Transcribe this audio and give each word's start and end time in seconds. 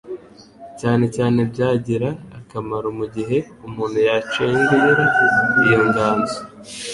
Cyane 0.79 1.05
cyane 1.15 1.39
byagira 1.51 2.09
akamaro 2.39 2.87
mu 2.99 3.05
gihe 3.15 3.37
umuntu 3.67 3.97
yacengera 4.07 5.03
iyo 5.63 5.79
nganzo 5.87 6.37